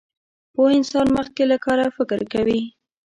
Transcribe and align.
پوه 0.53 0.69
انسان 0.79 1.07
مخکې 1.17 1.43
له 1.51 1.57
کاره 1.65 1.85
فکر 1.97 2.19
کوي. 2.33 2.61